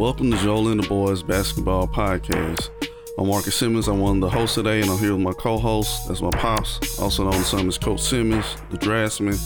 [0.00, 2.70] Welcome to Joel and the Boys Basketball Podcast.
[3.18, 3.86] I'm Marcus Simmons.
[3.86, 6.08] I'm one of the hosts today, and I'm here with my co-host.
[6.08, 9.36] That's my pops, also known as as Coach Simmons, the draftsman,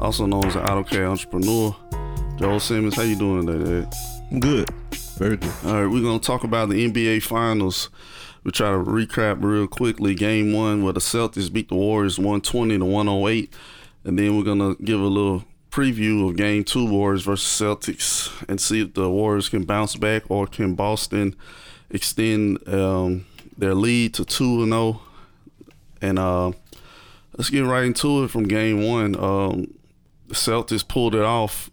[0.00, 1.76] also known as an AutoCAD entrepreneur.
[2.40, 3.82] Joel Simmons, how you doing today?
[3.82, 3.94] Dad?
[4.32, 4.68] I'm good.
[5.16, 5.52] Very good.
[5.64, 7.88] All right, we're gonna talk about the NBA Finals.
[8.42, 10.16] We try to recap real quickly.
[10.16, 13.54] Game one, where the Celtics beat the Warriors 120 to 108,
[14.02, 18.60] and then we're gonna give a little preview of Game Two, Warriors versus Celtics, and
[18.60, 21.36] see if the Warriors can bounce back or can Boston
[21.90, 25.00] extend um, their lead to two and zero.
[26.02, 26.52] And uh,
[27.36, 29.16] let's get right into it from Game One.
[29.16, 29.74] Um,
[30.28, 31.70] the Celtics pulled it off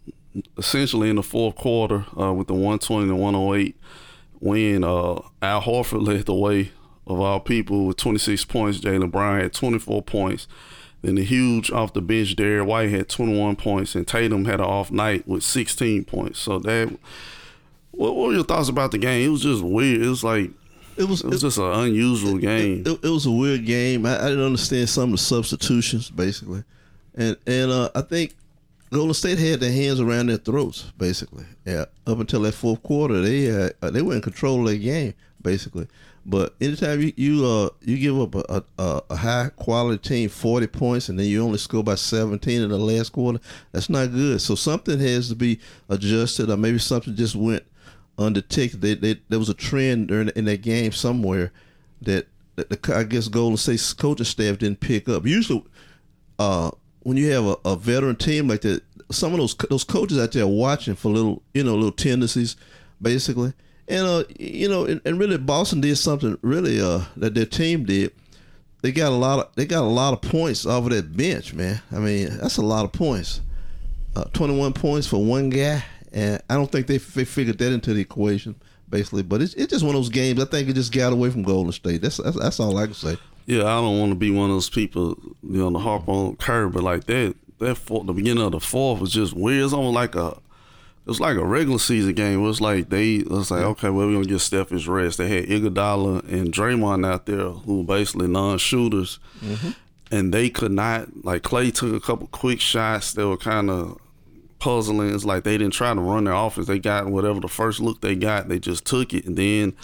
[0.56, 3.76] essentially in the fourth quarter uh, with the 120 to 108
[4.40, 4.84] win.
[4.84, 6.72] Uh, Al Horford led the way
[7.06, 8.78] of all people with 26 points.
[8.80, 10.46] Jaylen Brown had 24 points.
[11.02, 14.66] Then the huge off the bench, Derrick White had 21 points, and Tatum had an
[14.66, 16.40] off night with 16 points.
[16.40, 16.88] So that,
[17.92, 19.24] what, what were your thoughts about the game?
[19.24, 20.02] It was just weird.
[20.02, 20.50] It was like
[20.96, 22.80] it was, it was just an unusual game.
[22.80, 24.04] It, it, it, was a weird game.
[24.04, 26.64] I, I, didn't understand some of the substitutions basically,
[27.14, 28.34] and and uh, I think
[28.90, 31.44] Golden State had their hands around their throats basically.
[31.64, 35.14] Yeah, up until that fourth quarter, they uh, they were in control of the game
[35.40, 35.86] basically.
[36.26, 40.66] But anytime you you uh you give up a, a, a high quality team forty
[40.66, 43.40] points and then you only score by seventeen in the last quarter,
[43.72, 44.40] that's not good.
[44.40, 45.58] So something has to be
[45.88, 47.64] adjusted, or maybe something just went
[48.18, 48.80] undetected.
[48.80, 51.52] They, they, there was a trend during in that game somewhere
[52.02, 55.24] that, that the, I guess Golden State's coaching staff didn't pick up.
[55.24, 55.64] Usually,
[56.38, 60.18] uh, when you have a, a veteran team like that, some of those those coaches
[60.18, 62.56] out there watching for little you know little tendencies,
[63.00, 63.54] basically
[63.88, 67.84] and uh, you know, and, and, really Boston did something really uh that their team
[67.84, 68.12] did.
[68.82, 71.54] They got a lot of they got a lot of points off of that bench,
[71.54, 71.80] man.
[71.92, 73.40] I mean, that's a lot of points.
[74.14, 77.72] Uh, Twenty one points for one guy, and I don't think they, they figured that
[77.72, 78.54] into the equation
[78.90, 79.22] basically.
[79.22, 80.40] But it's, it's just one of those games.
[80.40, 82.02] I think it just got away from Golden State.
[82.02, 83.16] That's that's, that's all I can say.
[83.46, 86.36] Yeah, I don't want to be one of those people, you know, to harp on
[86.36, 89.64] Kerr, but like that, that the beginning of the fourth was just weird.
[89.64, 90.36] It's almost like a
[91.08, 92.40] it was like a regular season game.
[92.40, 95.16] It was like they it was like, okay, well, we're gonna get Steph his rest.
[95.16, 99.70] They had Iguodala and Draymond out there who were basically non-shooters, mm-hmm.
[100.12, 101.24] and they could not.
[101.24, 103.14] Like Clay took a couple quick shots.
[103.14, 103.98] They were kind of
[104.58, 105.14] puzzling.
[105.14, 106.66] It's like they didn't try to run their offense.
[106.66, 109.74] They got whatever the first look they got, they just took it, and then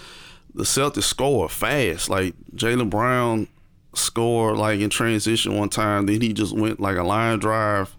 [0.53, 2.07] the Celtics scored fast.
[2.07, 3.47] Like Jaylen Brown
[3.95, 6.05] scored like in transition one time.
[6.05, 7.95] Then he just went like a line drive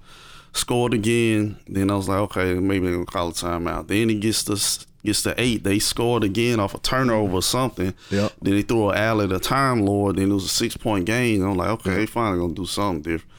[0.57, 1.59] scored again.
[1.69, 3.89] Then I was like, okay, maybe they're gonna call a timeout.
[3.89, 5.65] Then he gets the gets to eight.
[5.65, 7.95] They scored again off a turnover or something.
[8.11, 8.33] Yep.
[8.43, 10.17] Then they threw an alley to Time Lord.
[10.17, 11.43] Then it was a six point game.
[11.43, 13.33] I'm like, okay, they finally gonna do something different.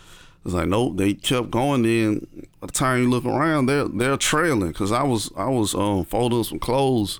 [0.45, 0.97] It's like nope.
[0.97, 1.83] They kept going.
[1.83, 2.25] Then
[2.61, 6.05] by the time you look around, they're they're trailing because I was I was um,
[6.05, 7.19] folding some clothes,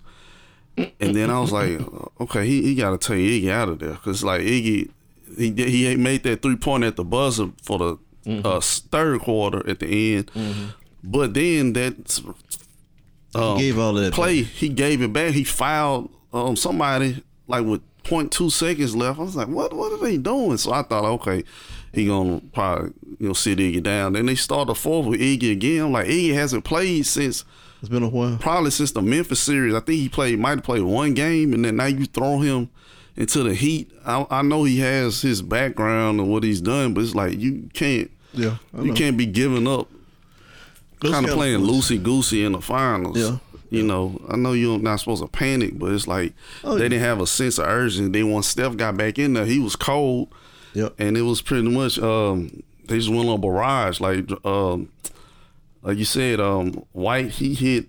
[0.77, 1.79] and then I was like,
[2.21, 4.89] okay, he, he got to take Iggy out of there because like Iggy,
[5.37, 7.97] he he made that three point at the buzzer for the
[8.27, 8.45] mm-hmm.
[8.45, 10.27] uh, third quarter at the end.
[10.33, 10.65] Mm-hmm.
[11.03, 12.21] But then that
[13.33, 14.51] um, he gave all that play, back.
[14.51, 15.33] he gave it back.
[15.33, 19.19] He fouled um, somebody like with 0.2 seconds left.
[19.19, 20.57] I was like, what what are they doing?
[20.57, 21.43] So I thought, okay,
[21.93, 24.13] he gonna probably you know sit Iggy down.
[24.13, 25.85] Then they start the fourth with Iggy again.
[25.85, 27.45] I'm like, Iggy hasn't played since
[27.81, 28.37] it's been a while.
[28.37, 29.73] Probably since the Memphis series.
[29.73, 32.69] I think he played might have played one game and then now you throw him
[33.15, 33.91] into the heat.
[34.05, 37.69] I, I know he has his background and what he's done, but it's like you
[37.73, 39.89] can't yeah, you can't be giving up.
[40.99, 43.17] Kind of playing loosey goosey in the finals.
[43.17, 43.37] Yeah.
[43.69, 46.33] You know, I know you're not supposed to panic, but it's like
[46.63, 48.09] oh, they didn't have a sense of urgency.
[48.11, 50.33] Then once Steph got back in there, he was cold.
[50.73, 50.95] Yep.
[50.99, 53.99] And it was pretty much um, they just went on a barrage.
[53.99, 54.89] Like um,
[55.81, 57.87] like you said, um, White he hit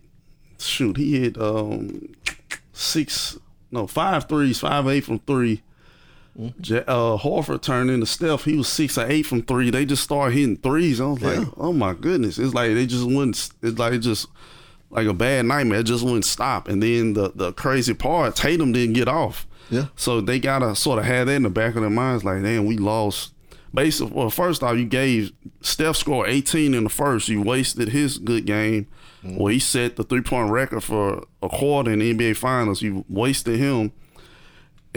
[0.58, 2.14] shoot, he hit um,
[2.72, 3.38] six
[3.70, 5.62] no, five threes, five eight from three.
[6.38, 8.44] Uh, Horford turned into Steph.
[8.44, 9.71] He was six or eight from three.
[9.71, 11.00] They just started hitting threes.
[11.00, 11.31] I was yeah.
[11.31, 12.38] like, oh my goodness!
[12.38, 13.50] It's like they just wouldn't.
[13.62, 14.28] It's like just
[14.91, 15.81] like a bad nightmare.
[15.81, 16.69] It just wouldn't stop.
[16.69, 19.49] And then the the crazy part, Tatum didn't get off.
[19.69, 19.87] Yeah.
[19.96, 22.67] So they gotta sort of have that in the back of their minds, like, damn,
[22.67, 23.35] we lost.
[23.75, 25.31] Basically, well, first off, you gave
[25.61, 27.29] Steph score 18 in the first.
[27.29, 28.87] You wasted his good game.
[29.23, 29.37] Mm-hmm.
[29.37, 32.81] Well, he set the three point record for a quarter in the NBA Finals.
[32.81, 33.93] You wasted him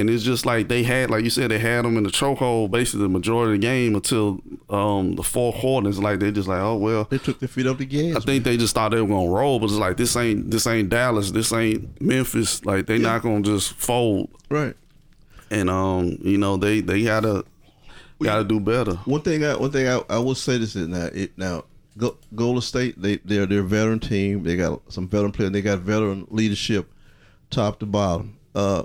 [0.02, 2.72] and it's just like they had, like you said, they had them in the chokehold
[2.72, 5.88] basically the majority of the game until um, the fourth quarter.
[5.88, 8.18] It's like they just like, oh well, they took their feet off the gas.
[8.18, 10.68] I think they just thought they were gonna roll, but it's like this ain't this
[10.68, 12.66] ain't Dallas, this ain't Memphis.
[12.66, 13.08] Like they yeah.
[13.08, 14.76] not gonna just fold, right?
[15.50, 17.46] And um, you know they they gotta
[18.20, 18.94] gotta do better.
[19.06, 21.64] One thing I one thing I, I will say this is now it now
[21.98, 24.44] Go, Golden State they they're they're a veteran team.
[24.44, 25.52] They got some veteran players.
[25.52, 26.92] They got veteran leadership
[27.50, 28.38] top to bottom.
[28.56, 28.84] Uh,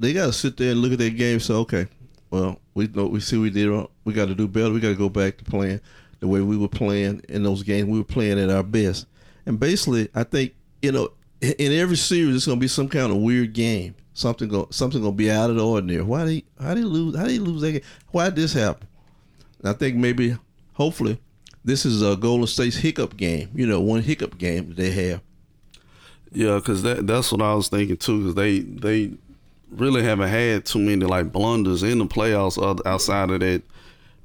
[0.00, 1.38] they got to sit there and look at their game.
[1.38, 1.86] say, okay,
[2.30, 3.70] well, we know we see we did.
[4.04, 4.72] We got to do better.
[4.72, 5.80] We got to go back to playing
[6.18, 7.88] the way we were playing in those games.
[7.88, 9.06] We were playing at our best.
[9.46, 11.10] And basically, I think you know,
[11.40, 13.94] in every series, it's gonna be some kind of weird game.
[14.14, 16.02] Something go, something gonna be out of the ordinary.
[16.02, 17.16] Why did how did lose?
[17.16, 17.82] How did lose that game?
[18.10, 18.88] Why did this happen?
[19.58, 20.36] And I think maybe,
[20.74, 21.20] hopefully,
[21.64, 23.50] this is a Golden State's hiccup game.
[23.54, 25.22] You know, one hiccup game they have.
[26.32, 28.18] Yeah, because that that's what I was thinking too.
[28.18, 29.12] Because they they
[29.70, 33.62] really haven't had too many like blunders in the playoffs outside of that.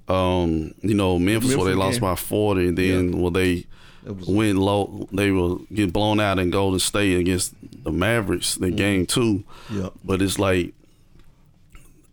[0.07, 2.01] Um, you know, Memphis, where they lost game.
[2.09, 3.65] by forty, and then where they
[4.06, 7.53] was- went low, they will get blown out in Golden State against
[7.83, 8.56] the Mavericks.
[8.56, 9.94] The game two, Yep.
[10.03, 10.74] but it's like.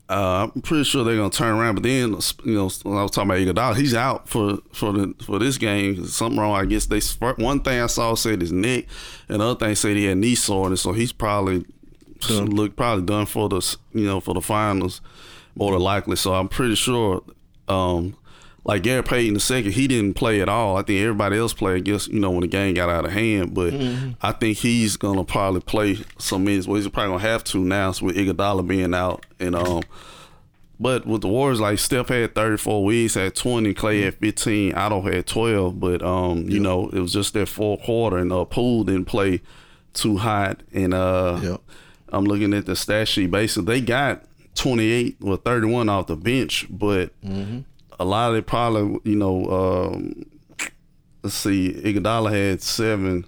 [0.08, 3.30] Uh, I'm pretty sure they're gonna turn around, but then you know I was talking
[3.30, 6.04] about Iguodala, he's out for for the for this game.
[6.06, 6.84] Something wrong, I guess.
[6.86, 7.00] They
[7.36, 8.86] one thing I saw said his neck,
[9.28, 11.64] and the other thing said he had knee soreness, so he's probably
[12.28, 12.46] Done.
[12.50, 15.00] look probably done for the you know for the finals,
[15.54, 16.16] more than likely.
[16.16, 17.22] So I'm pretty sure,
[17.68, 18.16] um,
[18.64, 20.76] like Gary Payton the second, he didn't play at all.
[20.76, 21.76] I think everybody else played.
[21.76, 23.74] I guess you know when the game got out of hand, but
[24.22, 26.66] I think he's gonna probably play some minutes.
[26.66, 29.82] Well, he's probably gonna have to now so with Iguodala being out and um.
[30.80, 35.02] But with the Warriors, like Steph had 34, Wiggins had 20, Clay had 15, Otto
[35.02, 35.78] had 12.
[35.78, 39.42] But um, you know, it was just that fourth quarter, and uh, Poole didn't play
[39.92, 40.60] too hot.
[40.72, 41.60] And uh, Yep.
[42.12, 43.30] I'm looking at the stat sheet.
[43.30, 44.22] Basically, they got
[44.54, 47.10] 28 or 31 off the bench, but
[47.98, 50.24] a lot of it probably, you know, um,
[51.22, 53.24] let's see, Iguodala had seven.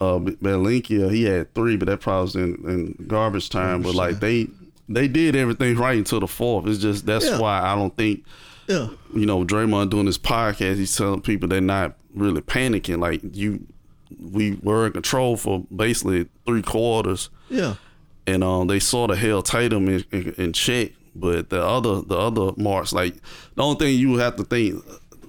[0.00, 2.54] Uh, Bjelica, he had three, but that probably was in,
[2.98, 3.82] in garbage time.
[3.82, 4.46] But like they,
[4.88, 6.66] they did everything right until the fourth.
[6.66, 7.38] It's just that's Yeah.
[7.38, 8.24] why I don't think
[8.66, 8.88] Yeah.
[9.14, 12.98] you know, Draymond doing this podcast, he's telling people they're not really panicking.
[12.98, 13.66] Like you,
[14.18, 17.74] we were in control for basically three quarters, Yeah.
[18.26, 20.92] and um, they sort of held Tatum in, in, in check.
[21.14, 23.14] But the other, the other marks, like
[23.56, 24.82] the only thing you would have to think,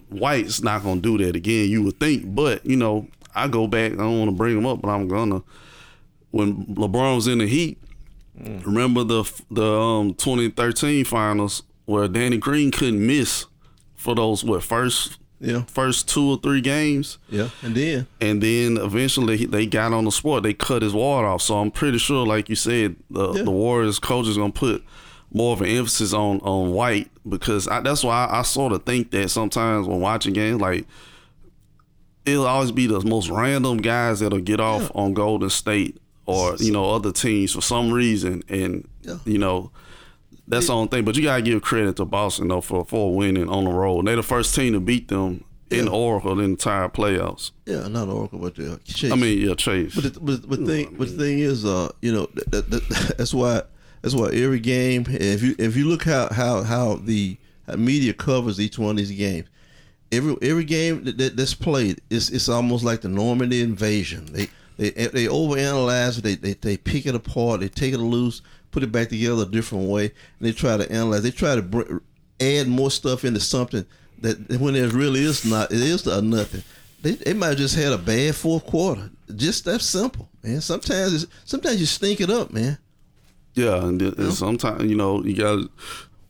[0.10, 1.70] White's not gonna do that again.
[1.70, 3.94] You would think, but you know, I go back.
[3.94, 5.42] I don't want to bring him up, but I'm gonna.
[6.32, 7.78] When LeBron was in the Heat,
[8.36, 13.46] remember the the um 2013 finals where Danny Green couldn't miss
[13.96, 15.64] for those what first Yeah.
[15.68, 17.50] first two or three games, Yeah.
[17.64, 20.44] And then and then eventually he- they got on the sport.
[20.44, 21.42] They cut his water off.
[21.42, 23.44] So I'm pretty sure, like you said, the Yeah.
[23.44, 24.84] the Warriors coach is gonna put
[25.34, 28.84] more of an emphasis on on White because I, that's why I, I sort of
[28.84, 30.86] think that sometimes when watching games, like
[32.26, 35.98] it'll always be the most random guys that'll get off on Golden State
[36.28, 39.18] or you know other teams for some reason, and Yeah.
[39.26, 39.72] you know.
[40.52, 43.50] That's the only thing, but you gotta give credit to Boston though for for winning
[43.50, 44.00] on the road.
[44.00, 45.92] And They're the first team to beat them in Yeah.
[45.92, 47.52] Oracle in the entire playoffs.
[47.66, 49.12] yeah, not Oracle, but the Chase.
[49.12, 49.96] I mean, yeah, Chase.
[49.96, 53.34] But the, but, but thing but the thing is, uh, you know, that, that, that's
[53.34, 53.64] why
[54.02, 55.06] that's why every game.
[55.08, 57.38] If you if you look how how how the
[57.68, 59.48] how media covers each one of these games,
[60.12, 64.26] every every game that, that, that's played, it's it's almost like the Normandy invasion.
[64.34, 64.50] They
[64.82, 66.24] they eh, they overanalyze it.
[66.24, 67.60] They, they they pick it apart.
[67.62, 68.42] They take it loose,
[68.72, 70.12] put it back together a different way, and
[70.42, 71.24] they try to analyze.
[71.24, 71.98] They try to br-
[72.40, 73.86] add more stuff into something
[74.20, 76.64] that when there really is not, it is a nothing.
[77.02, 79.10] They, they might have just had a bad fourth quarter.
[79.36, 80.62] Just that simple, man.
[80.62, 82.78] Sometimes it's, sometimes you stink it up, man.
[83.56, 85.68] yeah, and, it- and sometimes you know you got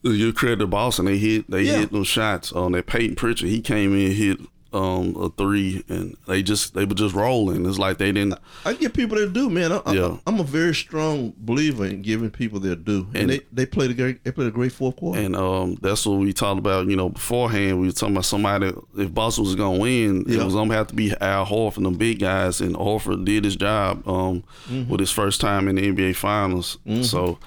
[0.03, 1.05] to give credit to Boston.
[1.05, 1.79] They hit they Yeah.
[1.79, 3.49] hit those shots on that Payton Pritchard.
[3.49, 4.39] He came in hit
[4.73, 7.65] um a three, and they just they were just rolling.
[7.65, 8.35] It's like they didn't.
[8.65, 9.71] I give people their due, man.
[9.71, 10.17] I, Yeah.
[10.25, 13.65] I, am a very strong believer in giving people their due, and, And- they, they
[13.65, 15.19] played a great they played a great fourth quarter.
[15.19, 17.79] And um, that's what we talked about, you know, beforehand.
[17.81, 18.71] We were talking about somebody.
[18.97, 20.41] If Boston was gonna win, Yeah.
[20.41, 22.61] it was gonna have to be Al Horford and the big guys.
[22.61, 24.89] And Horford did his job um, Mm-hmm.
[24.89, 26.77] with his first time in the NBA Finals.
[27.01, 27.39] So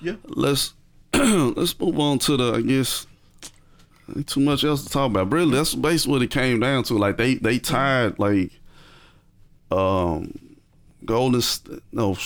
[0.00, 0.72] yeah, let's
[1.12, 3.06] let's move on to the I guess
[4.16, 5.32] ain't too much else to talk about.
[5.32, 6.94] Really, that's basically what it came down to.
[6.94, 8.52] Like they they tied like
[9.70, 10.38] um
[11.04, 11.40] Golden
[11.92, 12.16] no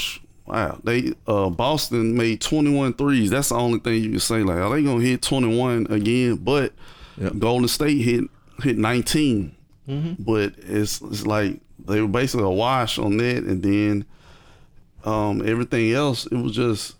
[0.47, 3.31] wow they uh Boston made 21 threes.
[3.31, 4.43] That's the only thing you can say.
[4.43, 6.37] Like are they gonna hit 21 again?
[6.37, 6.73] But
[7.17, 7.39] Yep.
[7.39, 8.25] Golden State hit
[8.63, 9.55] hit 19.
[10.19, 14.05] But it's it's like they were basically a wash on that, and then
[15.05, 16.97] um, everything else it was just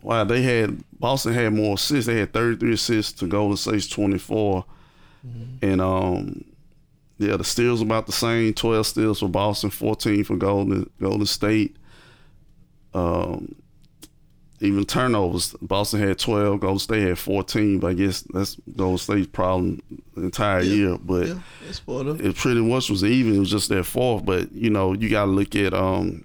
[0.00, 0.24] wow.
[0.24, 2.06] They had Boston had more assists.
[2.06, 4.64] They had 33 assists to Golden State's 24,
[5.62, 6.44] and um,
[7.18, 8.54] yeah, the steals about the same.
[8.54, 11.76] 12 steals for Boston, 14 for Golden Golden State.
[12.94, 13.54] Um,
[14.62, 17.80] even turnovers, Boston had 12, Golden State had 14.
[17.80, 19.80] But I guess that's Golden State's problem
[20.14, 20.98] the entire year.
[21.02, 22.26] But yeah, it's part of it.
[22.26, 23.36] it pretty much was even.
[23.36, 24.24] It was just that fourth.
[24.24, 26.24] But you know, you got to look at um,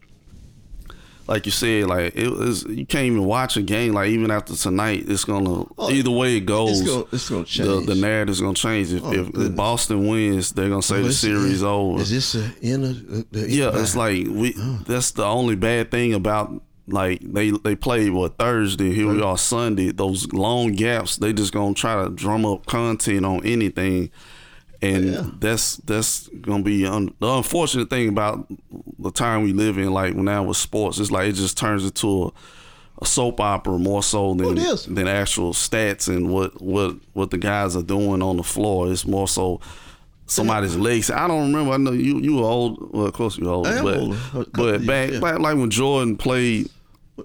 [1.27, 3.93] like you said, like it was you can't even watch a game.
[3.93, 6.79] Like even after tonight, it's gonna Oh, either way it goes.
[6.81, 7.85] It's gonna, it's gonna the, change.
[7.85, 8.93] the narrative's gonna change.
[8.93, 9.55] If, Oh, if, if.
[9.55, 12.01] Boston wins, they're gonna say the series is, over.
[12.01, 14.53] Is this the end of the, the Yeah, it's like we.
[14.57, 14.79] Oh.
[14.85, 18.93] That's the only bad thing about like they they played what Thursday.
[18.93, 19.91] Here we are Sunday.
[19.91, 24.09] Those long gaps, they just gonna try to drum up content on anything,
[24.81, 25.29] and Yeah.
[25.39, 28.47] that's that's gonna be un, the unfortunate thing about
[28.99, 29.91] the time we live in.
[29.91, 32.31] Like now with sports, it's like it just turns into a.
[32.99, 34.85] A soap opera more so oh, than it is.
[34.87, 38.91] than actual stats and what what what the guys are doing on the floor.
[38.91, 39.61] It's more so
[40.25, 41.11] somebody's legs.
[41.11, 41.73] I don't remember.
[41.73, 42.91] I know you you were old.
[42.91, 43.67] Well, of course you're old.
[43.67, 44.17] I am but, older.
[44.51, 45.19] But back, yeah.
[45.19, 46.71] back like when Jordan played,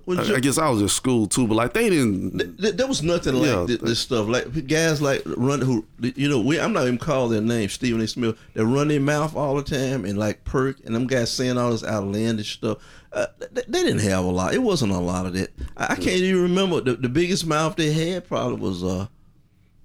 [0.09, 1.47] I, I guess I was in school too.
[1.47, 2.59] But like they didn't.
[2.59, 3.67] Th- there was nothing like Yeah.
[3.67, 4.27] thi- this, stuff.
[4.29, 8.01] Like guys like run who you know we I'm not even call their name Stephen
[8.01, 8.07] A.
[8.09, 8.37] Smith.
[8.55, 11.71] They run their mouth all the time and like perk and them guys saying all
[11.73, 12.79] this outlandish stuff.
[13.13, 14.55] Uh, they, they didn't have a lot.
[14.55, 15.51] It wasn't a lot of that.
[15.77, 18.27] I, I can't even remember the, the biggest mouth they had.
[18.27, 19.07] Probably was uh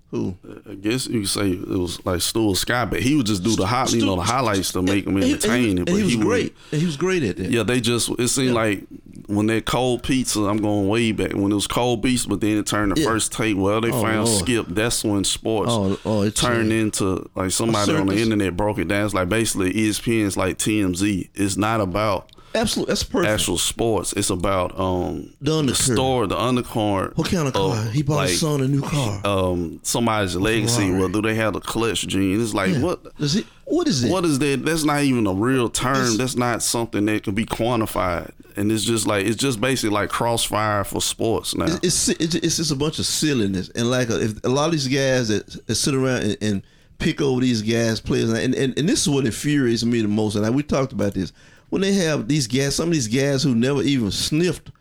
[0.09, 0.37] who
[0.69, 3.57] I guess you could say it was like Stuart Scott, but he would just do
[3.57, 5.79] the hot, you know, the highlights to make them And he- entertaining.
[5.79, 6.55] And, but he was great.
[6.71, 7.51] He was great at that.
[7.51, 8.85] Yeah, they just it seemed like
[9.27, 12.57] when that cold pizza, I'm going way back when it was cold pizza, but then
[12.57, 13.07] it turned the Yeah.
[13.07, 13.57] First Take.
[13.57, 14.39] Well, they Oh, found Lord.
[14.43, 14.65] Skip.
[14.69, 18.88] That's when sports Oh, oh, it turned into like somebody on the internet broke it
[18.88, 19.05] down.
[19.05, 21.29] It's like basically ESPN's like TMZ.
[21.36, 23.31] It's not about Absolutely, that's perfect.
[23.31, 24.13] actual sports.
[24.13, 27.17] It's about um The the story, the undercurrent.
[27.17, 27.83] what kind of car?
[27.91, 29.21] he bought like, his son a new car.
[29.25, 30.91] Um, somebody's legacy.
[30.91, 32.41] Well, do they have the clutch gene?
[32.41, 32.81] It's like Yeah.
[32.81, 33.15] what?
[33.17, 33.45] Does it?
[33.65, 34.11] What is it?
[34.11, 34.63] What is that?
[34.65, 35.95] That's not even a real term.
[35.97, 38.31] It's- That's not something that can be quantified.
[38.55, 41.65] And it's just like it's just basically like crossfire for sports now.
[41.83, 44.71] it's it's it's just a bunch of silliness and like uh, if a lot of
[44.71, 46.61] these guys that, that sit around and, and
[46.97, 50.35] pick over these guys players and, and and this is what infuriates me the most
[50.35, 51.31] and I, we talked about this
[51.69, 54.71] when they have these guys some of these guys who never even sniffed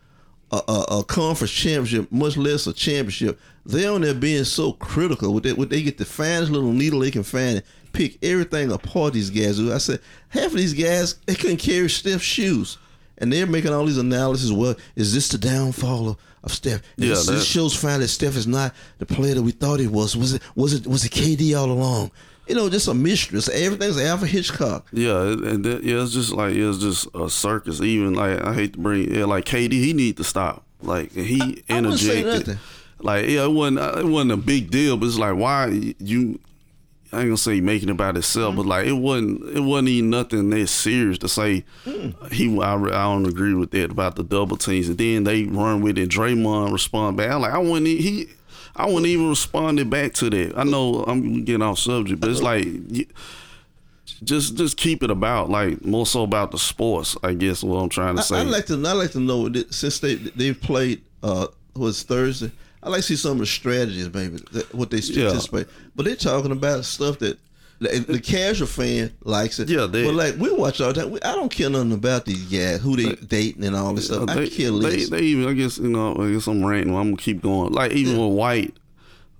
[0.51, 5.33] a, a, a conference championship much less a championship they're on there being so critical
[5.33, 7.63] with that with they get the finest little needle they can find and
[7.93, 12.21] pick everything apart these guys I said half of these guys they couldn't carry stiff
[12.21, 12.77] shoes
[13.19, 14.53] and they're making all these analyses.
[14.53, 16.83] Well, is this the downfall of, of Steph?
[16.97, 19.79] Yeah, this, that- this shows finally that Steph is not the player that we thought
[19.79, 20.15] he was.
[20.15, 20.43] Was it?
[20.55, 20.85] Was it?
[20.85, 22.11] Was it KD all along?
[22.47, 23.49] You know, just a mistress.
[23.49, 24.87] Everything's Alfred Hitchcock.
[24.93, 27.81] yeah, and that, yeah, it's just like it's just a circus.
[27.81, 30.63] Even like I hate to bring yeah, like KD, he need to stop.
[30.81, 32.25] Like he I interjected.
[32.47, 32.59] nothing.
[32.99, 36.39] Like yeah, it wasn't it wasn't a big deal, but it's like why you.
[37.13, 38.57] I ain't gonna say making it about itself, Mm.
[38.57, 41.63] but like it wasn't, it wasn't even nothing that serious to say.
[41.85, 42.33] Mm.
[42.33, 45.79] He, I, I don't agree with that about the double teams, and then they run
[45.81, 46.09] with it.
[46.09, 47.31] Draymond respond back.
[47.31, 48.27] I'm like, I wouldn't, he,
[48.77, 50.57] I wouldn't even responded back to that.
[50.57, 52.67] I know I'm getting off subject, but it's like,
[54.23, 57.15] just, just keep it about like more so about the sports.
[57.23, 58.39] I guess what I'm trying to say.
[58.39, 58.73] I'd like to.
[58.75, 61.01] I'd like to know since they they've played.
[61.23, 62.51] Uh, was Thursday.
[62.81, 65.27] I like to see some of the strategies, maybe that, what they Yeah.
[65.27, 65.67] anticipate.
[65.95, 67.37] But they're talking about stuff that.
[67.79, 71.05] The, casual fan likes it, Yeah, they- but like we watch all that.
[71.23, 74.27] I don't care nothing about these guys, who they dating and all this stuff.
[74.29, 76.95] I they, kill they, they even I guess you know I guess I'm ranting.
[76.95, 77.73] I'm gonna keep going.
[77.73, 78.75] Like even with White,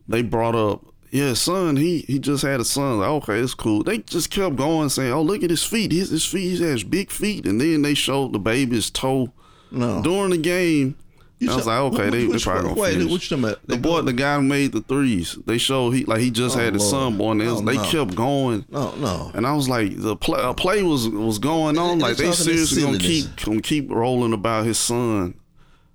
[0.08, 3.00] they brought up yeah son he he just had a son.
[3.00, 3.82] Like, okay, it's cool.
[3.84, 5.92] They just kept going saying oh look at his feet.
[5.92, 7.48] His his feet he has big feet.
[7.48, 9.34] And then they showed the baby's toe
[9.72, 10.04] No.
[10.04, 10.96] during the game.
[11.40, 13.12] You I was like okay they, they which probably gonna wait, finish.
[13.12, 13.68] what you talking about?
[13.68, 16.60] The boy, the guy who made the threes, they showed he like he just Oh,
[16.60, 16.92] had his Lord.
[17.12, 17.38] son born.
[17.38, 17.84] They, was- Oh, they no.
[17.84, 18.66] kept going.
[18.72, 19.32] No, no.
[19.36, 21.92] And I was like, the play, a play was was going on.
[21.92, 25.36] And Like they they seriously gonna keep gonna keep rolling about his son.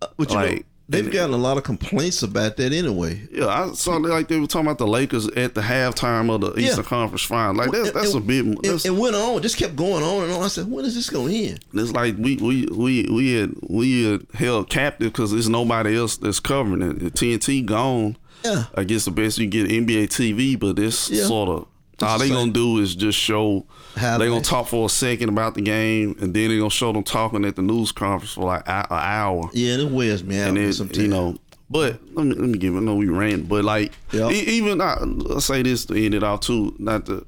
[0.00, 3.20] Uh, but you know, like, they've and- gotten a lot of complaints about that anyway.
[3.32, 6.58] Yeah, I saw like they were talking about the Lakers at the halftime of the
[6.60, 7.56] Eastern Conference Final.
[7.56, 8.44] Like that's that's a bit.
[8.44, 10.42] And, That's, and went on, just kept going on and on.
[10.42, 11.64] I said, when is this going to end?
[11.74, 16.16] it's like we we we we had we had held captive because there's nobody else
[16.16, 16.98] that's covering it.
[17.00, 18.16] The TNT gone.
[18.44, 18.64] Yeah.
[18.74, 21.26] I guess the best you get NBA TV, but this Yeah.
[21.26, 21.66] sort of
[22.02, 23.66] all they gonna do is just show.
[23.96, 24.18] Highlights.
[24.20, 27.02] They gonna talk for a second about the game, and then they gonna show them
[27.02, 29.50] talking at the news conference for like an hour.
[29.52, 30.48] Yeah, it wears me out.
[30.48, 31.36] and then you know.
[31.70, 32.78] But let me let me give it.
[32.78, 36.22] I know we ran, but like e- even I, let's say this to end it
[36.22, 36.74] off too.
[36.78, 37.26] Not to.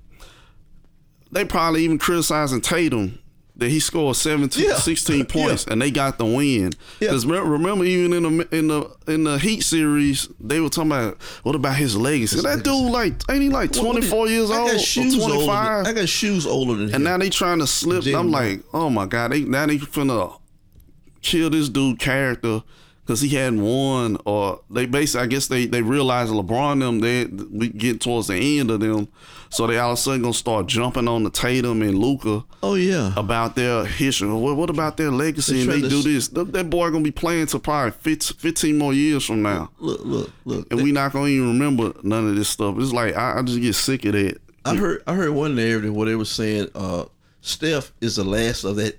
[1.32, 3.18] They probably even criticizing Tatum
[3.56, 4.74] that he scored 17, Yeah.
[4.74, 6.72] 16 points and they got the win.
[7.00, 7.08] Yeah.
[7.08, 11.22] Because remember, even in the in the in the Heat series, they were talking about
[11.44, 12.40] what about his legacy?
[12.40, 15.46] that dude like ain't he like twenty four years old got or shoes older twenty
[15.46, 15.86] five?
[15.86, 16.94] I got shoes older than him.
[16.96, 18.04] And now they trying to slip.
[18.14, 20.40] I'm like, oh my god, they now they finna
[21.22, 22.62] kill this dude character
[23.04, 27.26] because he hadn't won, or they basically, I guess they they realized LeBron them they
[27.26, 29.08] we get towards the end of them,
[29.50, 32.74] so they all of a sudden gonna start jumping on the Tatum and Luka Oh
[32.74, 33.12] yeah.
[33.16, 34.28] about their history.
[34.32, 35.64] What, what about their legacy?
[35.64, 36.28] They And they do s- this.
[36.28, 40.00] That, that boy gonna be playing till probably 15, 15 more years from now, Look,
[40.04, 40.72] look, look.
[40.72, 42.76] and we not gonna even remember none of this stuff.
[42.78, 44.38] It's like I, I just get sick of that.
[44.64, 47.04] I heard I heard one narrative where they were saying uh,
[47.42, 48.96] Steph is the last of that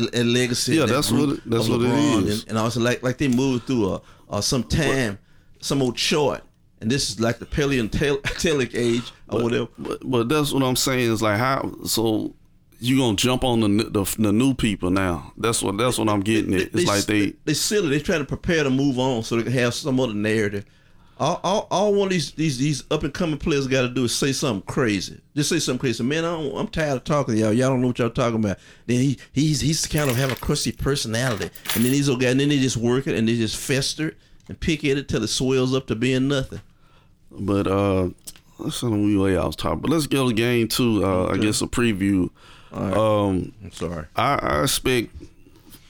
[0.00, 0.74] it, that legacy.
[0.76, 1.88] Yeah, that that's what it- that's what it
[2.26, 2.42] is.
[2.42, 5.18] And, and I was like, like they moved through a, uh some time,
[5.60, 6.42] some old chart,
[6.80, 9.68] and this is like the Paleontelic age or whatever.
[9.78, 12.34] But, but that's what I'm saying is like how so
[12.82, 15.32] you gonna jump on the, the the new people now.
[15.36, 16.74] That's what that's what I'm getting at.
[16.74, 17.88] It's like they they silly.
[17.88, 20.64] They trying to prepare to move on so they can have some other narrative.
[21.20, 24.04] All, all, all one of these these these up and coming players got to do
[24.04, 25.20] is say something crazy.
[25.36, 26.02] Just say something crazy.
[26.02, 27.52] Man, I don't, I'm tired of talking to y'all.
[27.52, 28.56] Y'all don't know what y'all talking about.
[28.86, 32.30] Then he he's he's kind of have a crusty personality, and then these old guys,
[32.32, 34.16] and then they just work it and they just fester
[34.48, 36.60] and pick at it till it swells up to being nothing.
[37.30, 38.08] but uh
[38.58, 39.80] that's not the way I was talking.
[39.80, 41.04] But let's go to game two.
[41.04, 42.30] Uh, I guess a preview.
[42.72, 44.06] Um, I'm sorry.
[44.16, 45.10] I, I expect.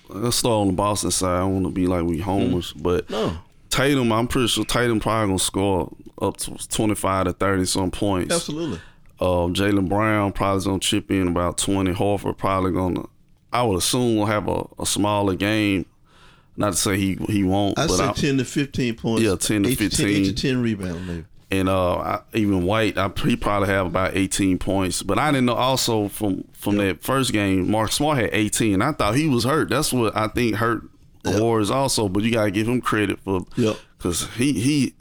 [0.08, 1.40] Let's start on the Boston side.
[1.40, 3.38] I want to be like we homers, but No,
[3.70, 8.34] Tatum, I'm pretty sure Tatum probably gonna score up to 25 to 30 some points.
[8.34, 8.80] absolutely.
[9.20, 11.92] Um, Jaylen Brown probably gonna chip in about 20.
[11.92, 13.04] Horford probably gonna,
[13.52, 15.86] I would assume, will have a, a smaller game.
[16.56, 19.22] Not to say he he won't, I but say I, ten to fifteen points.
[19.22, 20.08] Yeah, 10 to eight 10, 15.
[20.08, 21.24] eight to ten rebounds maybe.
[21.50, 25.02] and uh, I, even White, I, he probably have about 18 points.
[25.02, 28.82] But I didn't know also from from that first game, Mark Smart had 18.
[28.82, 29.70] I thought he was hurt.
[29.70, 30.82] That's what I think hurt
[31.24, 31.40] Yep.
[31.40, 32.08] Warriors also.
[32.08, 33.76] But you gotta give him credit for Yep.
[33.98, 34.94] because he he.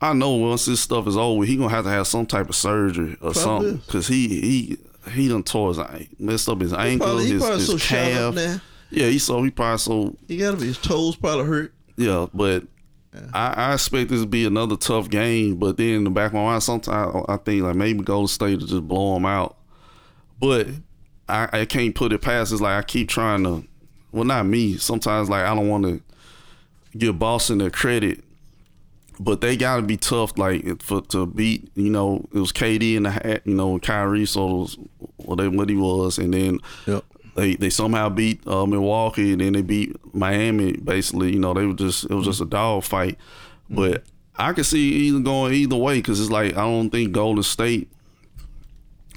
[0.00, 2.54] I know once this stuff is over, he gonna have to have some type of
[2.54, 3.86] surgery or Probably something is.
[3.86, 4.78] because he he
[5.12, 5.80] he done tore his
[6.18, 8.60] messed up his ankle, probably- he his, probably his so calf.
[8.90, 11.74] Yeah, he so he probably so He got to be his toes probably hurt.
[11.96, 12.64] yeah, but
[13.32, 15.56] I, I expect this to be another tough game.
[15.56, 18.60] But then in the back of my mind, sometimes I think like maybe Golden State
[18.60, 19.56] will just blow them out.
[20.38, 20.68] But
[21.28, 22.52] I, I can't put it past.
[22.52, 23.64] It's like I keep trying to.
[24.16, 24.76] Well, not me.
[24.78, 26.00] Sometimes like I don't want to
[26.96, 28.24] give Boston their credit,
[29.20, 30.36] but they got to be tough.
[30.38, 31.68] Like for to beat.
[31.74, 33.42] You know, it was KD and the hat.
[33.44, 34.26] You know, Kyrie.
[34.26, 34.78] So it was
[35.38, 37.04] they what he was, and then Yep.
[37.34, 40.72] they they somehow beat uh, Milwaukee and then they beat Miami.
[40.72, 43.18] Basically, you know, they were just it was just a dog fight.
[43.68, 44.04] But
[44.38, 47.90] I could see either going either way because it's like I don't think Golden State.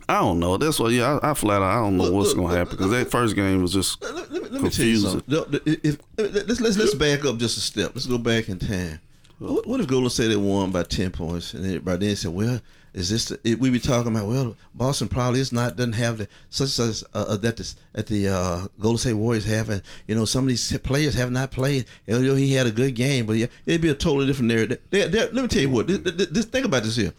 [0.10, 0.58] I don't know.
[0.58, 0.92] That's what.
[0.92, 3.36] Yeah, I, I flat out I don't know Look, what's gonna happen because that first
[3.36, 4.02] game was just.
[4.04, 5.46] Let, let, me- let me tell you something.
[5.66, 6.00] If, if-
[6.48, 7.92] let's, let's let's back up just a step.
[7.94, 9.00] Let's go back in time.
[9.38, 12.60] What, what if Golden State had won by ten points, and everybody then said, "Well,
[12.94, 16.18] is this?" The, it, we be talking about, well, Boston probably is not doesn't have
[16.18, 19.82] the such as uh, uh, that the, that the uh, Golden State Warriors have, and
[20.08, 21.86] you know some of these players have not played.
[22.08, 24.80] You know, he had a good game, but yeah, it'd be a totally different narrative.
[24.90, 25.86] They- they- let me tell you what.
[25.88, 27.14] This, this, this- think about this here.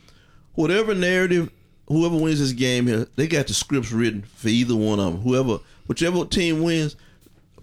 [0.55, 1.50] Whatever narrative
[1.90, 5.20] whoever wins this game here, they got the scripts written for either one of them.
[5.22, 6.96] Whoever, whichever team wins,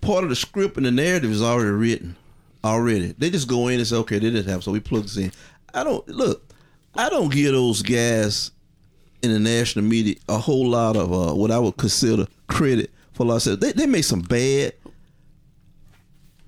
[0.01, 2.15] part of the script and the narrative is already written.
[2.63, 5.15] Already, they just go in and say, "Okay, they didn't have, so we plug this
[5.15, 5.31] in."
[5.73, 6.43] I don't look.
[6.95, 8.51] I don't give those guys
[9.21, 13.23] in the national media a whole lot of uh, what I would consider credit for
[13.23, 13.59] a lot of stuff.
[13.59, 14.73] They they make some bad,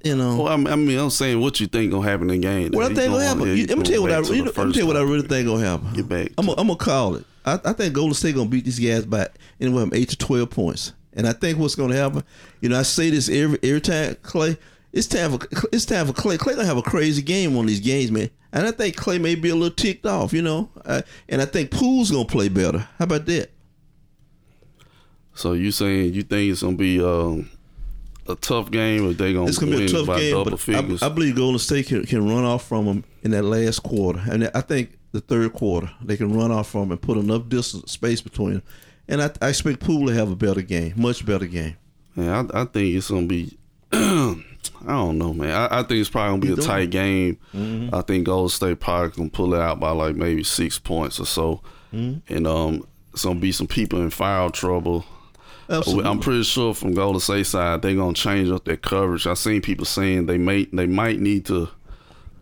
[0.04, 0.44] you know.
[0.44, 2.72] Well, I mean, I'm saying what you think gonna happen in the game.
[2.72, 3.56] What I think gonna happen?
[3.56, 4.20] You- let me tell you what I.
[4.20, 5.94] You know, let me tell you what I really think gonna happen.
[5.94, 7.26] Get back I'm gonna call it.
[7.46, 9.28] I, I think Golden State gonna beat these guys by
[9.60, 10.94] anywhere from eight to twelve points.
[11.14, 12.24] And I think what's gonna happen.
[12.62, 14.58] You know, I say this every every time Clay.
[14.92, 16.38] It's time for it's time for Clay.
[16.38, 18.30] Clay gonna have a crazy game on these games, man.
[18.52, 20.70] And I think Clay may be a little ticked off, you know.
[20.84, 22.80] Uh, and I think Poole's gonna play better.
[22.98, 23.52] How about that?
[25.36, 27.50] So you saying you think it's gonna be um,
[28.28, 30.52] a tough game, or they gonna It's gonna win be a tough by game, double
[30.52, 31.04] but figures?
[31.04, 34.20] I, I believe Golden State can, can run off from them in that last quarter,
[34.30, 37.92] and I think the third quarter they can run off from and put enough distance
[37.92, 38.64] space between them.
[39.08, 41.76] And I, I expect Poole to have a better game, much better game.
[42.16, 43.58] Yeah, I, I think it's gonna be.
[43.92, 44.36] I
[44.88, 45.52] don't know, man.
[45.52, 47.38] I, I think it's probably gonna be a tight game.
[47.56, 47.94] Mm-hmm.
[47.96, 51.26] I think Golden State probably gonna pull it out by like maybe six points or
[51.26, 51.62] so,
[51.94, 52.34] Mm-hmm.
[52.36, 55.06] and um, it's gonna be some people in foul trouble.
[55.70, 56.10] Absolutely.
[56.10, 59.26] I'm pretty sure from Golden State side they're gonna change up their coverage.
[59.28, 61.70] I've seen people saying they may they might need to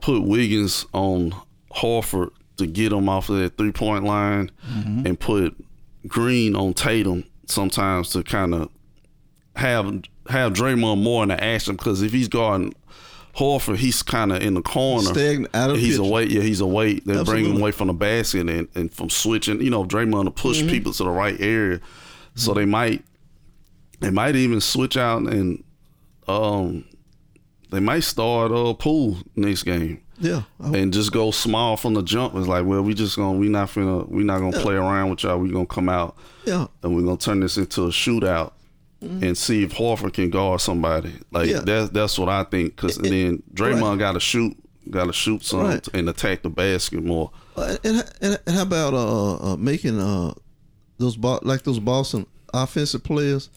[0.01, 1.33] put Wiggins on
[1.73, 5.05] Horford to get him off of that three point line, Mm-hmm.
[5.07, 5.55] and put
[6.07, 8.69] Green on Tatum sometimes to kind of
[9.55, 9.85] have
[10.29, 12.73] have Draymond more in the action because if he's guarding
[13.35, 15.09] Horford, he's kind of in the corner.
[15.13, 16.09] Stagnant, out of the he's picture.
[16.09, 16.23] away.
[16.25, 16.95] Yeah, he's away.
[16.99, 19.61] They bring him away from the basket and, and from switching.
[19.61, 20.69] You know, Draymond to push Mm-hmm.
[20.69, 21.79] people to the right area,
[22.35, 23.03] so they might
[23.99, 25.63] they might even switch out and
[26.27, 26.83] um
[27.71, 32.33] they might start uh Poole next game Yeah, and just go small from the jump.
[32.35, 35.23] It's like, well, we just gonna we not finna we not gonna play around with
[35.23, 35.37] y'all.
[35.37, 38.53] We gonna come out yeah, and we're gonna turn this into a shootout
[39.01, 41.13] and see if Horford can guard somebody.
[41.31, 41.55] Like Mm-hmm.
[41.57, 41.61] Yeah.
[41.79, 42.75] that's that's what I think.
[42.75, 44.57] Because then Draymond got to shoot,
[44.89, 45.87] got to shoot some Right.
[45.93, 47.29] and attack the basket more.
[47.55, 50.33] Uh, and, and, and how about uh, uh, making uh,
[50.97, 52.25] those like those Boston
[52.55, 53.49] offensive players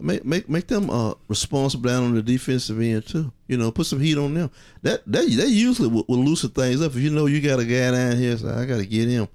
[0.00, 3.32] make make make them uh, responsible down on the defensive end too.
[3.46, 4.50] You know, put some heat on them.
[4.82, 6.92] That that they usually will, will loosen things up.
[6.92, 9.28] If you know you got a guy down here, so I got to get him.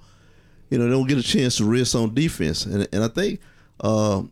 [0.70, 3.40] You know, they don't get a chance to rest on defense, and and I think.
[3.80, 4.24] Uh,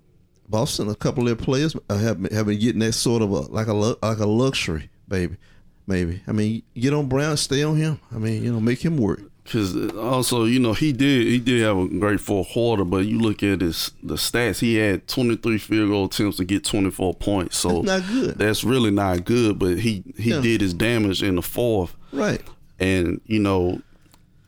[0.48, 3.68] Boston, a couple of their players have have been getting that sort of a like
[3.68, 5.38] a like a luxury, baby,
[5.86, 6.24] maybe.
[6.28, 8.00] I mean, get on Brown, stay on him.
[8.12, 9.22] I mean, you know, make him work.
[9.52, 13.18] Because also, you know, he did he did have a great fourth quarter, but you
[13.20, 14.60] look at his the stats.
[14.60, 17.58] He had 23 field goal attempts to get 24 points.
[17.58, 18.38] So That's not good.
[18.38, 19.58] That's really not good.
[19.58, 20.42] But he he Yeah.
[20.42, 21.96] did his damage in the fourth.
[22.12, 22.42] Right.
[22.80, 23.82] and you know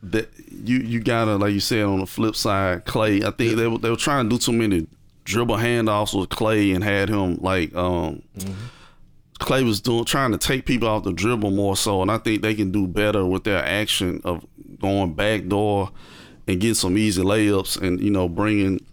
[0.04, 0.30] that
[0.64, 3.24] you you gotta like you said on the flip side, Clay.
[3.24, 4.86] I think they were they were trying to do too many
[5.24, 8.22] dribble handoffs with Clay and had him like um.
[9.38, 12.42] Clay was doing trying to take people off the dribble more so, and I think
[12.42, 14.46] they can do better with their action of
[14.82, 15.90] going back door
[16.46, 18.84] and getting some easy layups, and you know bringing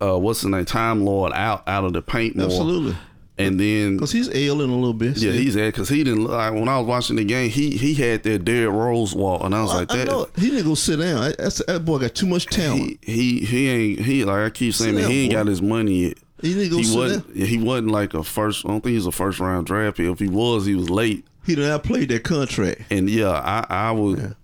[0.00, 2.96] uh what's the name Time Lord out out of the paint more, Absolutely.
[3.38, 5.16] and then Because he's ailing a little bit.
[5.16, 7.48] yeah, he's ailing because he didn't like when I was watching the game.
[7.50, 10.06] He he had that Derrick Rose walk, and I was like I that.
[10.08, 11.18] know he didn't go sit down.
[11.22, 12.98] I- that boy got too much talent.
[13.02, 15.38] He, he he ain't he like I keep saying Sit that he ain't boy.
[15.38, 16.18] got his money yet.
[16.42, 17.46] He, didn't go He sit wasn't down.
[17.46, 18.66] he wasn't like a first.
[18.66, 20.06] I don't think he's a first round draft pick.
[20.10, 21.24] If he was, he was late.
[21.46, 22.82] He did not play that contract.
[22.90, 24.36] And yeah, I I would.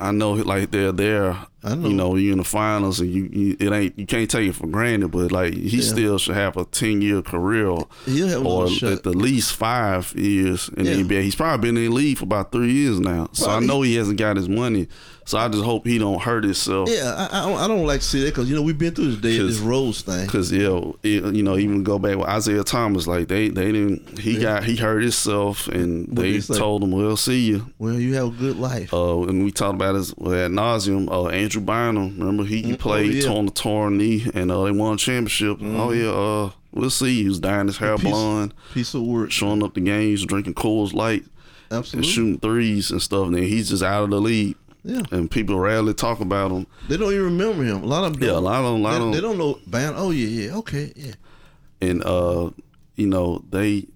[0.00, 1.36] I know like they're there.
[1.64, 1.88] I know.
[1.88, 4.54] You know, you in the finals, and you, you it ain't you can't take it
[4.54, 5.08] for granted.
[5.10, 9.12] But like he still should have a ten year career, He'll have or at the
[9.12, 10.94] least five years in Yeah.
[10.94, 11.22] the NBA.
[11.22, 13.96] He's probably been in the league for about three years now, so I know he
[13.96, 14.88] hasn't got his money.
[15.24, 16.88] So I just hope he don't hurt himself.
[16.90, 18.94] Yeah, I, I, don't, I don't like to see that because, you know, we've been
[18.94, 20.26] through this day, this Rose thing.
[20.26, 24.18] Cause yeah, it- you know, even go back with Isaiah Thomas, like they they didn't.
[24.18, 28.14] He got he hurt himself, and What they told him, "We'll see you." Well, you
[28.14, 28.94] have a good life.
[28.94, 31.10] Uh, and we talked about this ad nauseum.
[31.12, 33.20] Uh, Andrew Bynum, remember he, he played oh, yeah.
[33.22, 33.32] Mm-hmm.
[33.32, 35.56] torn the torn knee, and uh, they won a championship.
[35.62, 37.22] Oh yeah, uh, we'll see.
[37.22, 39.30] He was dyeing his hair Piece- blonde, Piece of work.
[39.30, 41.22] showing up the games, drinking Coors Light,
[41.70, 42.10] and Absolutely.
[42.10, 43.28] shooting threes and stuff.
[43.28, 45.00] And then he's just out of the league, Yeah.
[45.10, 46.66] and people rarely talk about him.
[46.86, 47.82] They don't even remember him.
[47.82, 49.12] A lot of them Yeah, a lot of them, a lot they, of them.
[49.12, 49.94] they don't know Ban.
[49.96, 50.56] Oh, yeah, yeah.
[50.56, 51.12] Okay, yeah.
[51.80, 52.50] and uh,
[52.96, 53.86] you know they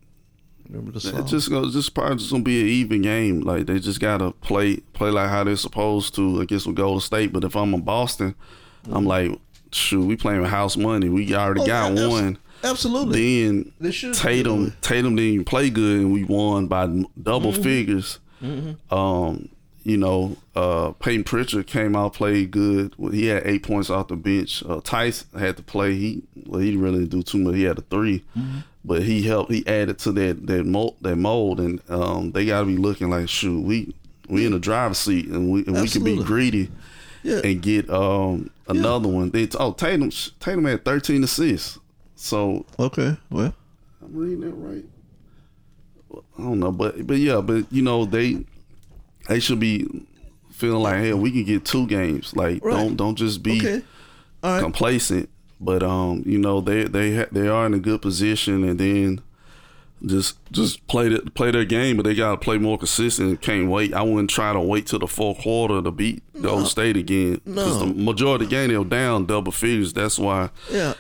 [0.73, 1.27] Remember the It's song?
[1.27, 3.41] just gonna just probably just gonna be an even game.
[3.41, 6.41] Like they just gotta play play like how they're supposed to.
[6.41, 7.33] I guess with Golden State.
[7.33, 8.35] But if I'm in Boston,
[8.91, 9.39] I'm like,
[9.71, 11.09] shoot, we playing with house money.
[11.09, 12.39] We already Oh, got abs- one.
[12.65, 13.45] Absolutely.
[13.45, 16.87] Then They should be Tatum Tatum didn't even play good, and we won by
[17.21, 17.63] double Mm-hmm.
[17.63, 18.19] figures.
[18.91, 19.49] Um,
[19.85, 22.95] you know, uh, Payton Pritchard came out played good.
[23.11, 24.63] He had eight points off the bench.
[24.65, 25.95] Uh, Theis had to play.
[25.97, 27.55] He well, he didn't really do too much.
[27.57, 28.59] He had a 3 Mm-hmm.
[28.85, 29.51] but he helped.
[29.53, 33.11] He added to that that mold, that mold, and um, they got to be looking
[33.11, 33.61] like shoot.
[33.61, 33.95] We
[34.29, 36.71] we in the driver's seat, and we and we can be greedy
[37.23, 37.41] Yeah.
[37.45, 39.31] and get um another one.
[39.31, 41.79] They, oh Tatum Tatum had 13 assists.
[42.15, 43.53] So Okay, well,
[44.01, 44.85] I'm reading that right.
[46.39, 48.45] I don't know, but but yeah, but you know they
[49.29, 49.87] they should be
[50.51, 52.35] feeling like, hey, we can get two games.
[52.37, 52.75] Like Right.
[52.75, 53.83] don't don't just be okay.
[54.43, 54.61] Right.
[54.61, 55.29] complacent.
[55.61, 59.21] But um, you know they they ha- they are in a good position, and then
[60.05, 61.97] just just play the, play their game.
[61.97, 63.41] But they got to play more consistent.
[63.41, 63.95] Can't wait.
[63.95, 67.41] I wouldn't try to wait till the fourth quarter to beat Golden State again.
[67.45, 67.87] Because No.
[67.87, 69.93] the majority of the game they were down double figures.
[69.93, 70.95] That's why Yeah.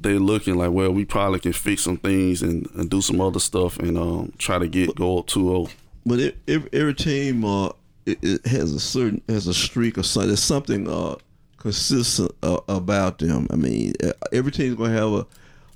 [0.00, 3.38] they're looking like, well, we probably can fix some things and, and do some other
[3.38, 5.70] stuff and um, try to get go up 2-0.
[6.06, 7.70] But it, every, every team uh,
[8.06, 10.28] it, it has a certain has a streak or something.
[10.28, 11.16] There's something uh,
[11.58, 13.46] consistent uh, about them.
[13.50, 13.92] I mean,
[14.32, 15.26] every team's gonna have a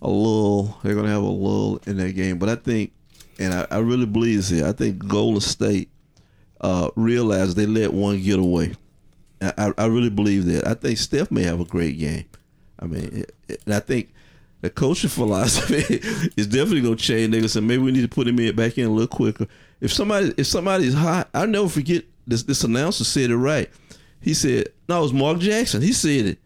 [0.02, 0.78] a lull.
[0.82, 2.38] They're gonna have a lull in that game.
[2.38, 2.92] But I think,
[3.38, 4.62] and I, I really believe this.
[4.62, 5.88] I think Golden State
[6.60, 8.74] uh, realized they let one get away.
[9.40, 10.66] I, I, really believe that.
[10.66, 12.24] I think Steph may have a great game.
[12.78, 14.14] I mean, and I think
[14.62, 16.00] the coaching philosophy
[16.37, 17.34] is definitely gonna change.
[17.34, 19.46] Niggas, and maybe we need to put him in back in a little quicker.
[19.85, 22.42] If somebody, if somebody's hot, I never forget this.
[22.42, 23.68] This announcer said it right.
[24.18, 26.38] He said, "No, it was Mark Jackson." He said it.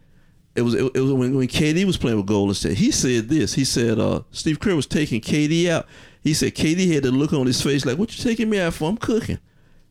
[0.55, 2.77] It was it, was when, when KD was playing with Golden State.
[2.77, 3.53] He said this.
[3.53, 5.87] He said, uh, "Steve Kerr was taking KD out."
[6.21, 8.73] He said KD had the look on his face like, "What you taking me out
[8.73, 8.89] for?
[8.89, 9.39] I'm cooking."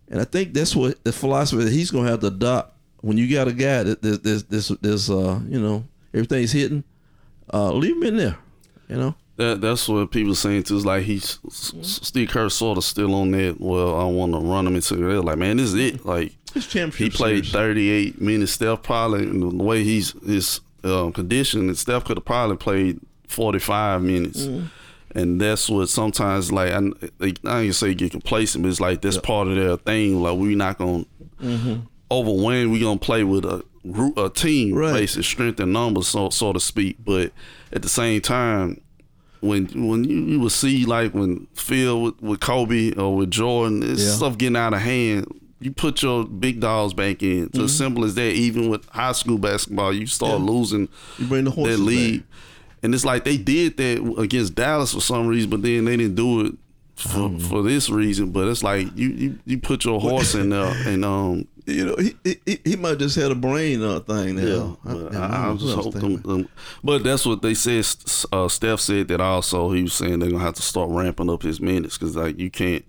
[0.09, 3.35] And I think that's what the philosophy that he's gonna have to adopt when you
[3.35, 6.85] got a guy that there's there's there's, there's uh you know everything's hitting,
[7.55, 8.37] uh leave him in there,
[8.91, 9.15] you know.
[9.38, 10.77] That that's what people saying too.
[10.77, 13.61] Is like he's Steve Kerr sort of still on that.
[13.61, 16.05] Well, I want to run him into the like, man, this is it.
[16.05, 17.53] Like he played series.
[17.53, 18.53] 38 minutes.
[18.53, 24.03] Steph probably and the way he's his um, condition, Steph could have probably played 45
[24.03, 24.42] minutes.
[24.46, 24.66] Mm-hmm.
[25.14, 26.79] And that's what sometimes like I,
[27.20, 30.20] I gonna say get complacent, but it's like that's part of their thing.
[30.20, 31.05] Like we're not gonna
[32.11, 32.70] overwhelm.
[32.70, 35.09] We're gonna play with a group, a team, Right.
[35.09, 36.96] strength and numbers, so so to speak.
[37.05, 37.33] But
[37.72, 38.81] at the same time,
[39.40, 43.83] when when you, you would see like when Phil with, with Kobe or with Jordan,
[43.83, 44.12] it's Yeah.
[44.12, 45.27] stuff getting out of hand.
[45.61, 47.44] You put your big dogs back in.
[47.46, 47.64] It's Mm-hmm.
[47.64, 48.33] as simple as that.
[48.33, 52.20] Even with high school basketball, you start losing You bring the that lead.
[52.20, 52.29] back.
[52.85, 56.14] And it's like they did that against Dallas for some reason, but then they didn't
[56.14, 56.55] do it
[56.94, 58.31] for for this reason.
[58.31, 61.97] But it's like you you, you put your horse in there and um You know,
[61.97, 64.49] he, he he might just had a brain uh, thing there.
[64.57, 66.49] yeah, I, but I, I, I just who else hope them, them-
[66.83, 67.85] But that's what they said.
[68.33, 69.71] Uh, Steph said that also.
[69.73, 72.51] He was saying they're gonna have to start ramping up his minutes because like you
[72.51, 72.85] can't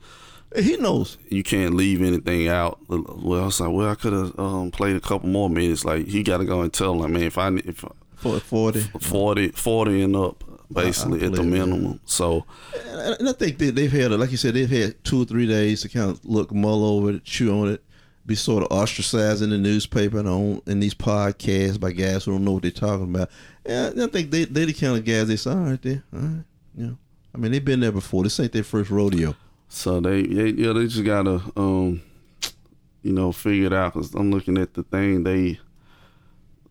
[0.55, 1.17] He knows.
[1.29, 2.79] you can't leave anything out.
[2.87, 5.83] Well, I was like, well, I could have um, played a couple more minutes.
[5.85, 7.83] Like he got to go and tell them, man, if I if
[8.15, 8.79] For 40.
[8.99, 11.99] 40, 40 and up, basically at the minimum.
[12.05, 12.45] So
[12.85, 15.81] And I think they, they've had, like you said, they've had two or three days
[15.81, 17.83] to kind of look, mull over it, chew on it,
[18.25, 22.31] be sort of ostracized in the newspaper and on in these podcasts by guys who
[22.31, 23.29] don't know what they're talking about.
[23.65, 26.19] And I think they they the kind of guys they say, all right, there, all
[26.19, 26.43] right,
[26.75, 26.97] you know.
[27.33, 28.23] I mean, they've been there before.
[28.23, 29.35] This ain't their first rodeo.
[29.67, 32.01] So they, they yeah, they just gotta, um,
[33.03, 33.93] you know, figure it out.
[33.93, 35.23] Cause I'm looking at the thing.
[35.23, 35.59] They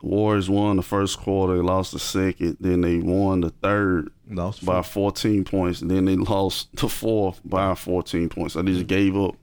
[0.03, 4.65] Warriors won the first quarter, they lost the second, then they won the third Lost
[4.65, 8.55] by 14 points, and then they lost the fourth by 14 points.
[8.55, 9.37] So they just gave up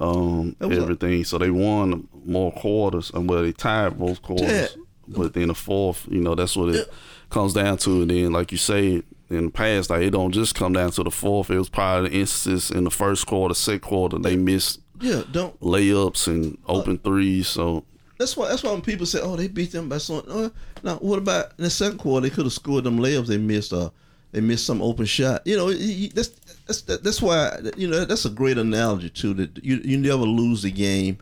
[0.00, 1.24] um, was a- everything.
[1.24, 4.48] so they won more quarters, and well, they tied both quarters.
[4.76, 4.82] Yeah.
[5.08, 6.88] But then the fourth, you know, that's what it
[7.30, 8.02] comes down to.
[8.02, 11.02] And then, like you say, in the past, like it don't just come down to
[11.02, 11.50] the fourth.
[11.50, 15.58] It was probably the instances in the first quarter, second quarter, they missed Yeah, don't.
[15.60, 17.48] layups and open threes.
[17.48, 17.84] So
[18.18, 18.48] That's why.
[18.48, 20.50] That's why when people say, "Oh, they beat them by something." Oh,
[20.84, 22.28] now, what about in the second quarter?
[22.28, 23.26] They could have scored them layups.
[23.26, 23.72] They missed.
[23.72, 23.90] Uh,
[24.32, 25.42] they missed some open shot.
[25.44, 26.28] You know, that's
[26.66, 27.56] that's that's why.
[27.76, 29.34] You know, that's a great analogy too.
[29.34, 31.18] That you you never lose the game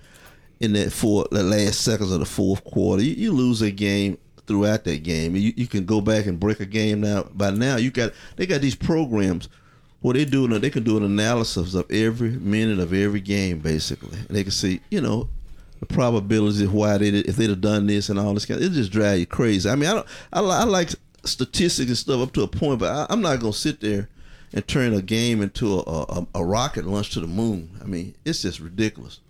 [0.61, 3.03] in that four the last seconds of the fourth quarter.
[3.03, 5.37] You, you lose a game throughout that game.
[5.37, 7.25] You you can go back and break a game now.
[7.35, 9.49] By now, you got they got these programs.
[10.01, 14.17] What they do, they can do an analysis of every minute of every game, basically.
[14.17, 15.29] And they can see, you know,
[15.81, 18.63] the probabilities of why they did, if they'd have done this and all this kind.
[18.63, 19.69] It just drive you crazy.
[19.69, 20.07] I mean, I don't.
[20.33, 20.91] I, I like
[21.29, 24.09] statistics and stuff up to a point, but I, I'm not gonna sit there
[24.53, 27.79] and turn a game into a, a, a rocket launch to the moon.
[27.83, 29.21] I mean, it's just ridiculous.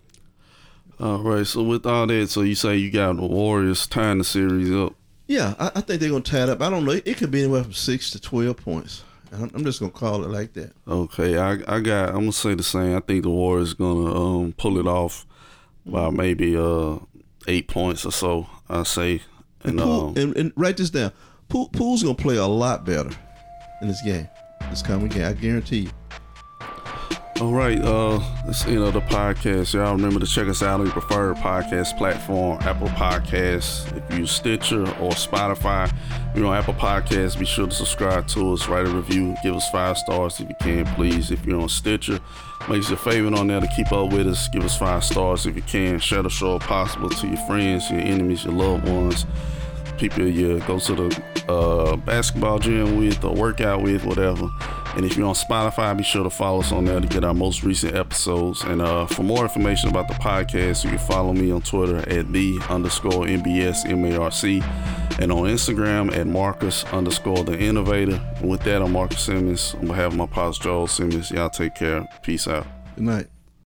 [1.01, 1.47] all right.
[1.47, 4.95] So with all that, so you say you got the Warriors tying the series up.
[5.27, 6.63] Yeah, I, I think they're gonna tie it up.
[6.63, 6.93] I don't know.
[6.93, 9.05] It, could be anywhere from six to twelve points.
[9.33, 10.73] I'm, I'm just gonna call it like that.
[10.87, 12.11] Okay, I I got.
[12.11, 12.97] I'm gonna say the same.
[12.97, 15.27] I think the Warriors gonna um pull it off
[15.85, 16.97] by maybe uh
[17.47, 18.47] eight points or so.
[18.71, 19.23] I say,
[19.65, 21.13] and Poole, um, and, and write this down.
[21.49, 23.11] Poole, Poole's gonna play a lot better
[23.81, 24.29] in this game.
[24.69, 25.91] This coming game, I guarantee you.
[27.41, 27.81] all right.
[27.81, 29.73] Uh, that's the end of the podcast.
[29.73, 33.97] Y'all remember to check us out on your preferred podcast platform, Apple Podcasts.
[33.97, 35.91] If you use Stitcher or Spotify,
[36.31, 39.55] if you're on Apple Podcasts, be sure to subscribe to us, write a review, give
[39.55, 41.31] us five stars if you can, please.
[41.31, 42.21] If you're on Stitcher,
[42.69, 44.49] make us a favor on there to keep up with us.
[44.49, 45.99] Give us five stars if you can.
[45.99, 49.25] Share the show if possible to your friends, your enemies, your loved ones
[49.99, 54.49] people you go to the uh, basketball gym with or workout with, whatever.
[54.97, 57.35] And if you're on Spotify, be sure to follow us on there to get our
[57.35, 58.63] most recent episodes.
[58.63, 62.33] And uh, for more information about the podcast, you can follow me on Twitter at
[62.33, 64.65] the underscore MBS MARC
[65.21, 68.21] and on Instagram at Marcus underscore the innovator.
[68.37, 69.75] And with that, I'm Marcus Simmons.
[69.75, 72.09] On behalf of my pops, Joel Simmons, y'all take care.
[72.23, 72.67] Peace out.
[72.95, 73.38] Good night.